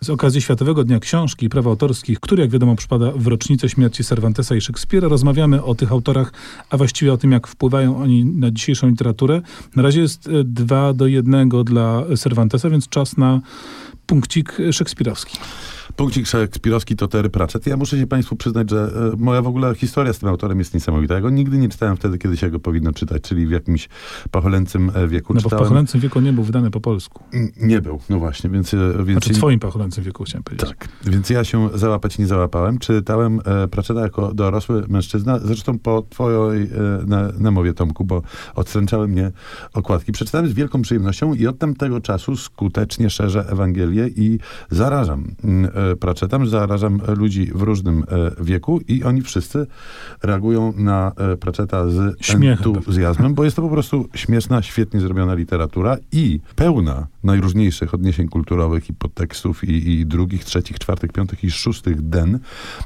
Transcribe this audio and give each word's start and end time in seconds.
Z 0.00 0.10
okazji 0.10 0.42
Światowego 0.42 0.84
Dnia 0.84 1.00
Książki 1.00 1.46
i 1.46 1.48
Praw 1.48 1.66
Autorskich, 1.66 2.20
który 2.20 2.42
jak 2.42 2.50
wiadomo 2.50 2.76
przypada 2.76 3.12
w 3.12 3.26
rocznicę 3.26 3.68
śmierci 3.68 4.04
Cervantesa 4.04 4.56
i 4.56 4.60
Szekspira, 4.60 5.08
rozmawiamy 5.08 5.64
o 5.64 5.74
tych 5.74 5.92
autorach, 5.92 6.32
a 6.70 6.76
właściwie 6.76 7.12
o 7.12 7.16
tym, 7.16 7.32
jak 7.32 7.46
wpływają 7.46 7.96
oni 7.96 8.24
na 8.24 8.50
dzisiejszą 8.50 8.88
literaturę. 8.88 9.42
Na 9.76 9.82
razie 9.82 10.00
jest 10.00 10.26
e, 10.26 10.44
dwa 10.44 10.92
do 10.92 11.06
jednego 11.06 11.64
dla 11.64 12.04
Cervantesa, 12.16 12.70
więc 12.70 12.88
czas 12.88 13.16
na 13.16 13.40
punkcik 14.08 14.56
szekspirowski. 14.72 15.38
Punkcik 15.96 16.26
szekspirowski 16.26 16.96
to 16.96 17.08
Terry 17.08 17.30
Pratchett. 17.30 17.66
Ja 17.66 17.76
muszę 17.76 17.98
się 17.98 18.06
Państwu 18.06 18.36
przyznać, 18.36 18.70
że 18.70 18.90
e, 19.14 19.16
moja 19.16 19.42
w 19.42 19.46
ogóle 19.46 19.74
historia 19.74 20.12
z 20.12 20.18
tym 20.18 20.28
autorem 20.28 20.58
jest 20.58 20.74
niesamowita. 20.74 21.14
Ja 21.14 21.20
go 21.20 21.30
nigdy 21.30 21.58
nie 21.58 21.68
czytałem 21.68 21.96
wtedy, 21.96 22.18
kiedy 22.18 22.36
się 22.36 22.50
go 22.50 22.60
powinno 22.60 22.92
czytać, 22.92 23.22
czyli 23.22 23.46
w 23.46 23.50
jakimś 23.50 23.88
pacholęcym 24.30 24.90
e, 24.94 25.08
wieku. 25.08 25.34
No 25.34 25.40
bo 25.40 25.48
w 25.48 25.52
pacholęcym 25.52 26.00
wieku 26.00 26.20
nie 26.20 26.32
był 26.32 26.44
wydany 26.44 26.70
po 26.70 26.80
polsku. 26.80 27.24
Nie 27.56 27.80
był, 27.80 28.00
no 28.10 28.18
właśnie. 28.18 28.50
Więc, 28.50 28.74
e, 28.74 28.78
więc 28.96 29.10
znaczy 29.10 29.34
w 29.34 29.36
twoim 29.36 29.60
pacholęcym 29.60 30.04
wieku 30.04 30.24
chciałem 30.24 30.42
powiedzieć. 30.42 30.68
Tak, 30.68 30.88
więc 31.04 31.30
ja 31.30 31.44
się 31.44 31.68
załapać 31.74 32.18
nie 32.18 32.26
załapałem. 32.26 32.78
Czytałem 32.78 33.40
Pratchetta 33.70 34.00
jako 34.00 34.34
dorosły 34.34 34.84
mężczyzna, 34.88 35.38
zresztą 35.38 35.78
po 35.78 36.02
twojej 36.10 36.70
na, 37.06 37.32
namowie, 37.38 37.74
Tomku, 37.74 38.04
bo 38.04 38.22
odstręczały 38.54 39.08
mnie 39.08 39.32
okładki. 39.72 40.12
Przeczytałem 40.12 40.48
z 40.48 40.52
wielką 40.52 40.82
przyjemnością 40.82 41.34
i 41.34 41.46
od 41.46 41.58
tamtego 41.58 42.00
czasu 42.00 42.36
skutecznie 42.36 43.10
szerzę 43.10 43.46
Ewangelię 43.48 43.97
i 44.06 44.38
zarażam 44.70 45.34
mm, 45.44 45.70
e, 45.74 45.96
Pratchettem, 45.96 46.46
zarażam 46.46 47.00
ludzi 47.16 47.50
w 47.54 47.62
różnym 47.62 48.04
e, 48.08 48.44
wieku 48.44 48.80
i 48.88 49.04
oni 49.04 49.22
wszyscy 49.22 49.66
reagują 50.22 50.72
na 50.76 51.12
e, 51.16 51.36
Pratchetta 51.36 51.90
z 51.90 52.16
Śmiechem 52.20 52.74
entuzjazmem, 52.74 53.34
bo 53.34 53.44
jest 53.44 53.56
to 53.56 53.62
po 53.62 53.68
prostu 53.68 54.08
śmieszna, 54.14 54.62
świetnie 54.62 55.00
zrobiona 55.00 55.34
literatura 55.34 55.96
i 56.12 56.40
pełna 56.56 57.06
najróżniejszych 57.24 57.94
odniesień 57.94 58.28
kulturowych 58.28 58.90
i 58.90 58.94
podtekstów 58.94 59.64
i, 59.64 59.90
i 59.90 60.06
drugich, 60.06 60.44
trzecich, 60.44 60.78
czwartych, 60.78 61.12
piątych 61.12 61.44
i 61.44 61.50
szóstych 61.50 62.08
den. 62.08 62.38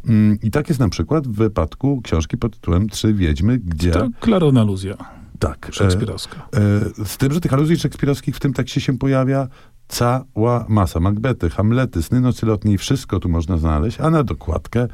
Mm, 0.06 0.38
I 0.42 0.50
tak 0.50 0.68
jest 0.68 0.80
na 0.80 0.88
przykład 0.88 1.28
w 1.28 1.32
wypadku 1.32 2.00
książki 2.04 2.36
pod 2.36 2.54
tytułem 2.54 2.88
Trzy 2.88 3.14
Wiedźmy, 3.14 3.58
gdzie... 3.58 3.90
To 3.90 4.08
klarowna 4.20 4.60
aluzja. 4.60 5.22
Tak. 5.42 5.68
Szekspirowska. 5.72 6.48
E, 6.56 6.58
e, 7.02 7.04
z 7.04 7.16
tym, 7.16 7.32
że 7.32 7.40
tych 7.40 7.52
aluzji 7.52 7.76
szekspirowskich 7.76 8.36
w 8.36 8.40
tym 8.40 8.52
tekście 8.52 8.80
się 8.80 8.98
pojawia 8.98 9.48
cała 9.92 10.66
masa. 10.68 11.00
Macbety, 11.00 11.50
Hamlety, 11.50 12.02
Sny 12.02 12.20
Nocy 12.20 12.46
Lotniej, 12.46 12.78
wszystko 12.78 13.20
tu 13.20 13.28
można 13.28 13.58
znaleźć, 13.58 14.00
a 14.00 14.10
na 14.10 14.24
dokładkę 14.24 14.88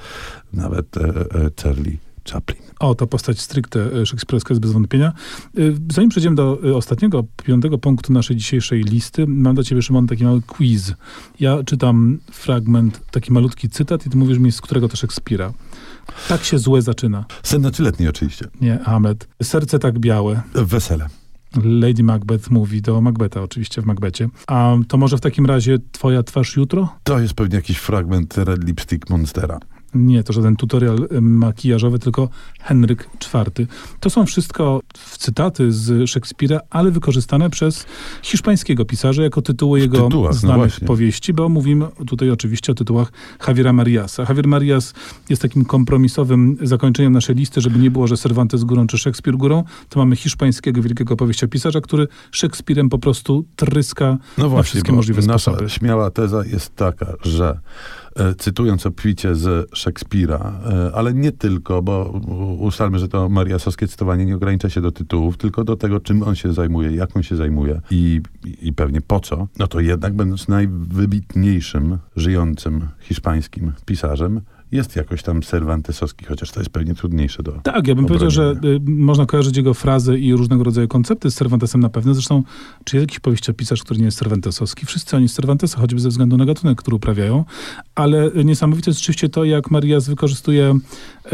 nawet 0.52 0.96
e, 0.96 1.00
e, 1.00 1.50
Charlie 1.62 1.98
Chaplin. 2.32 2.62
O, 2.80 2.94
to 2.94 3.06
postać 3.06 3.40
stricte 3.40 3.80
e, 3.92 4.06
szekspirowska 4.06 4.54
jest 4.54 4.62
bez 4.62 4.72
wątpienia. 4.72 5.12
E, 5.58 5.60
zanim 5.92 6.10
przejdziemy 6.10 6.36
do 6.36 6.58
e, 6.64 6.74
ostatniego, 6.76 7.24
piątego 7.44 7.78
punktu 7.78 8.12
naszej 8.12 8.36
dzisiejszej 8.36 8.82
listy, 8.82 9.26
mam 9.26 9.54
dla 9.54 9.64
ciebie, 9.64 9.82
Szymon, 9.82 10.06
taki 10.06 10.24
mały 10.24 10.42
quiz. 10.42 10.92
Ja 11.40 11.62
czytam 11.64 12.18
fragment, 12.32 13.00
taki 13.10 13.32
malutki 13.32 13.68
cytat 13.68 14.06
i 14.06 14.10
ty 14.10 14.16
mówisz 14.16 14.38
mi, 14.38 14.52
z 14.52 14.60
którego 14.60 14.88
to 14.88 14.96
Szekspira. 14.96 15.52
Tak 16.28 16.44
się 16.44 16.58
złe 16.58 16.82
zaczyna. 16.82 17.24
Sen 17.42 17.62
Nocy 17.62 17.82
oczywiście. 18.08 18.46
Nie, 18.60 18.78
Hamlet. 18.78 19.28
Serce 19.42 19.78
tak 19.78 19.98
białe. 19.98 20.42
Wesele. 20.54 21.08
Lady 21.64 22.02
Macbeth 22.02 22.50
mówi 22.50 22.82
do 22.82 23.00
Macbeta 23.00 23.42
oczywiście 23.42 23.82
w 23.82 23.86
Macbecie. 23.86 24.28
A 24.46 24.76
to 24.88 24.96
może 24.96 25.16
w 25.16 25.20
takim 25.20 25.46
razie 25.46 25.78
twoja 25.92 26.22
twarz 26.22 26.56
jutro? 26.56 26.88
To 27.02 27.20
jest 27.20 27.34
pewnie 27.34 27.56
jakiś 27.56 27.78
fragment 27.78 28.38
Red 28.38 28.64
Lipstick 28.64 29.10
Monstera. 29.10 29.58
Nie, 29.94 30.22
to 30.22 30.32
żaden 30.32 30.56
tutorial 30.56 31.08
makijażowy, 31.20 31.98
tylko 31.98 32.28
Henryk 32.60 33.08
IV. 33.34 33.66
To 34.00 34.10
są 34.10 34.26
wszystko 34.26 34.80
cytaty 35.18 35.72
z 35.72 36.10
Szekspira, 36.10 36.60
ale 36.70 36.90
wykorzystane 36.90 37.50
przez 37.50 37.86
hiszpańskiego 38.22 38.84
pisarza 38.84 39.22
jako 39.22 39.42
tytuły 39.42 39.80
jego 39.80 40.02
tytułach, 40.02 40.32
no 40.32 40.38
znanych 40.38 40.82
no 40.82 40.86
powieści, 40.86 41.32
bo 41.32 41.48
mówimy 41.48 41.86
tutaj 42.06 42.30
oczywiście 42.30 42.72
o 42.72 42.74
tytułach 42.74 43.12
Javiera 43.48 43.72
Mariasa. 43.72 44.22
Javier 44.28 44.46
Marias 44.46 44.94
jest 45.28 45.42
takim 45.42 45.64
kompromisowym 45.64 46.56
zakończeniem 46.62 47.12
naszej 47.12 47.36
listy, 47.36 47.60
żeby 47.60 47.78
nie 47.78 47.90
było, 47.90 48.06
że 48.06 48.16
Cervantes 48.16 48.64
górą 48.64 48.86
czy 48.86 48.98
Szekspir 48.98 49.36
górą, 49.36 49.64
to 49.88 50.00
mamy 50.00 50.16
hiszpańskiego 50.16 50.82
wielkiego 50.82 51.16
powieściopisarza, 51.16 51.80
który 51.80 52.08
Szekspirem 52.30 52.88
po 52.88 52.98
prostu 52.98 53.44
tryska 53.56 54.18
no 54.38 54.48
właśnie, 54.48 54.56
na 54.56 54.62
wszystkie 54.62 54.92
możliwe 54.92 55.22
nasza 55.22 55.38
sposoby. 55.38 55.70
śmiała 55.70 56.10
teza 56.10 56.44
jest 56.44 56.76
taka, 56.76 57.12
że 57.22 57.60
cytując 58.38 58.86
obficie 58.86 59.34
z 59.34 59.68
Szekspira, 59.74 60.60
e, 60.70 60.94
ale 60.94 61.14
nie 61.14 61.32
tylko, 61.32 61.82
bo 61.82 62.04
ustalmy, 62.58 62.98
że 62.98 63.08
to 63.08 63.28
mariasowskie 63.28 63.88
cytowanie 63.88 64.24
nie 64.24 64.36
ogranicza 64.36 64.70
się 64.70 64.80
do 64.80 64.92
tytułów, 64.92 65.36
tylko 65.36 65.64
do 65.64 65.76
tego, 65.76 66.00
czym 66.00 66.22
on 66.22 66.34
się 66.34 66.52
zajmuje, 66.52 66.90
jak 66.90 67.16
on 67.16 67.22
się 67.22 67.36
zajmuje 67.36 67.80
i, 67.90 68.20
i 68.62 68.72
pewnie 68.72 69.00
po 69.00 69.20
co, 69.20 69.48
no 69.58 69.66
to 69.66 69.80
jednak 69.80 70.16
będąc 70.16 70.48
najwybitniejszym 70.48 71.98
żyjącym 72.16 72.88
hiszpańskim 73.00 73.72
pisarzem, 73.86 74.40
jest 74.72 74.96
jakoś 74.96 75.22
tam 75.22 75.42
Cervantesowski, 75.42 76.24
chociaż 76.24 76.50
to 76.50 76.60
jest 76.60 76.70
pewnie 76.70 76.94
trudniejsze 76.94 77.42
do 77.42 77.52
Tak, 77.52 77.86
ja 77.86 77.94
bym 77.94 78.06
powiedział, 78.06 78.30
że 78.30 78.54
y, 78.64 78.80
można 78.86 79.26
kojarzyć 79.26 79.56
jego 79.56 79.74
frazy 79.74 80.18
i 80.18 80.32
różnego 80.32 80.64
rodzaju 80.64 80.88
koncepty 80.88 81.30
z 81.30 81.34
Cervantesem 81.34 81.80
na 81.80 81.88
pewno. 81.88 82.14
Zresztą, 82.14 82.42
czy 82.84 82.96
jest 82.96 83.02
jakiś 83.02 83.20
powieściopisarz, 83.20 83.82
który 83.82 83.98
nie 83.98 84.04
jest 84.04 84.18
Cervantesowski? 84.18 84.86
Wszyscy 84.86 85.16
oni 85.16 85.28
z 85.28 85.34
Cervantesa, 85.34 85.80
choćby 85.80 86.00
ze 86.00 86.08
względu 86.08 86.36
na 86.36 86.44
gatunek, 86.44 86.78
który 86.78 86.96
uprawiają. 86.96 87.44
Ale 87.94 88.30
niesamowite 88.44 88.90
jest 88.90 89.00
oczywiście 89.00 89.28
to, 89.28 89.44
jak 89.44 89.70
Marias 89.70 90.08
wykorzystuje 90.08 90.78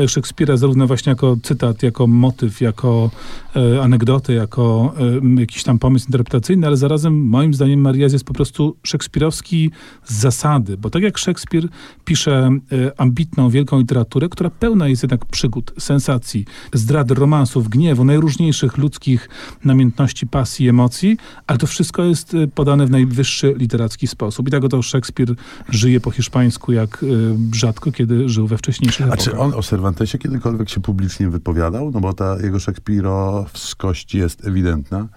Szekspira 0.08 0.56
zarówno 0.56 0.86
właśnie 0.86 1.10
jako 1.10 1.36
cytat, 1.42 1.82
jako 1.82 2.06
motyw, 2.06 2.60
jako 2.60 3.10
e, 3.56 3.82
anegdotę, 3.82 4.32
jako 4.32 4.94
e, 5.36 5.40
jakiś 5.40 5.62
tam 5.62 5.78
pomysł 5.78 6.06
interpretacyjny, 6.06 6.66
ale 6.66 6.76
zarazem 6.76 7.24
moim 7.24 7.54
zdaniem 7.54 7.80
Marias 7.80 8.12
jest 8.12 8.24
po 8.24 8.34
prostu 8.34 8.76
szekspirowski 8.82 9.70
z 10.04 10.24
zasady, 10.24 10.76
bo 10.76 10.90
tak 10.90 11.02
jak 11.02 11.18
Szekspir 11.18 11.68
pisze 12.04 12.50
e, 12.72 13.00
ambitną, 13.00 13.50
wielką 13.50 13.78
literaturę, 13.78 14.28
która 14.28 14.50
pełna 14.50 14.88
jest 14.88 15.02
jednak 15.02 15.24
przygód, 15.24 15.72
sensacji, 15.78 16.44
zdrady, 16.72 17.14
romansów, 17.14 17.68
gniewu, 17.68 18.04
najróżniejszych 18.04 18.78
ludzkich 18.78 19.28
namiętności, 19.64 20.26
pasji, 20.26 20.68
emocji, 20.68 21.16
ale 21.46 21.58
to 21.58 21.66
wszystko 21.66 22.04
jest 22.04 22.34
y, 22.34 22.48
podane 22.48 22.86
w 22.86 22.90
najwyższy 22.90 23.54
literacki 23.58 24.06
sposób. 24.06 24.48
I 24.48 24.50
tak 24.50 24.64
oto 24.64 24.82
Szekspir 24.82 25.34
żyje 25.68 26.00
po 26.00 26.10
hiszpańsku 26.10 26.72
jak 26.72 27.02
y, 27.02 27.36
rzadko, 27.52 27.92
kiedy 27.92 28.28
żył 28.28 28.46
we 28.46 28.58
wcześniejszych 28.58 29.12
A 29.12 29.16
czy 29.16 29.38
on 29.38 29.54
o 29.54 29.62
Cervantesie 29.84 30.18
kiedykolwiek 30.18 30.68
się 30.68 30.80
publicznie 30.80 31.28
wypowiadał? 31.30 31.90
No 31.90 32.00
bo 32.00 32.12
ta 32.12 32.36
jego 32.42 32.60
szekspirowskość 32.60 34.14
jest 34.14 34.46
ewidentna. 34.46 35.08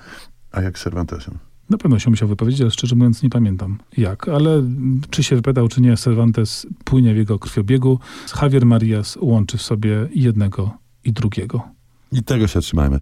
A 0.51 0.61
jak 0.61 0.79
z 0.79 0.83
Cervantesem? 0.83 1.37
Na 1.69 1.77
pewno 1.77 1.99
się 1.99 2.09
musiał 2.09 2.27
wypowiedzieć, 2.27 2.61
ale 2.61 2.71
szczerze 2.71 2.95
mówiąc 2.95 3.23
nie 3.23 3.29
pamiętam 3.29 3.77
jak. 3.97 4.29
Ale 4.29 4.63
czy 5.09 5.23
się 5.23 5.35
wypowiadał, 5.35 5.67
czy 5.67 5.81
nie, 5.81 5.97
Cervantes 5.97 6.67
płynie 6.83 7.13
w 7.13 7.17
jego 7.17 7.39
krwiobiegu. 7.39 7.99
Javier 8.41 8.65
Marias 8.65 9.17
łączy 9.21 9.57
w 9.57 9.61
sobie 9.61 10.09
jednego 10.15 10.77
i 11.03 11.13
drugiego. 11.13 11.61
I 12.11 12.23
tego 12.23 12.47
się 12.47 12.61
trzymajmy. 12.61 12.95